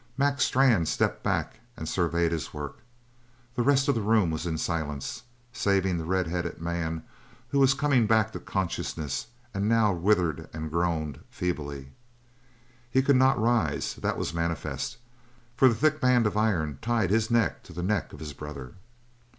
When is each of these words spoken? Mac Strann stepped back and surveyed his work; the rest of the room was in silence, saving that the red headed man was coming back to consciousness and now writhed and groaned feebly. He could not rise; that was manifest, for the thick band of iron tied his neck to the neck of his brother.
Mac 0.17 0.41
Strann 0.41 0.87
stepped 0.87 1.21
back 1.21 1.59
and 1.77 1.87
surveyed 1.87 2.31
his 2.31 2.55
work; 2.55 2.79
the 3.53 3.61
rest 3.61 3.87
of 3.87 3.93
the 3.93 4.01
room 4.01 4.31
was 4.31 4.47
in 4.47 4.57
silence, 4.57 5.21
saving 5.53 5.97
that 5.97 6.05
the 6.05 6.09
red 6.09 6.25
headed 6.25 6.59
man 6.59 7.03
was 7.51 7.75
coming 7.75 8.07
back 8.07 8.31
to 8.31 8.39
consciousness 8.39 9.27
and 9.53 9.69
now 9.69 9.93
writhed 9.93 10.49
and 10.55 10.71
groaned 10.71 11.19
feebly. 11.29 11.91
He 12.89 13.03
could 13.03 13.15
not 13.15 13.39
rise; 13.39 13.93
that 13.93 14.17
was 14.17 14.33
manifest, 14.33 14.97
for 15.55 15.69
the 15.69 15.75
thick 15.75 16.01
band 16.01 16.25
of 16.25 16.35
iron 16.35 16.79
tied 16.81 17.11
his 17.11 17.29
neck 17.29 17.61
to 17.65 17.71
the 17.71 17.83
neck 17.83 18.11
of 18.11 18.19
his 18.19 18.33
brother. 18.33 18.73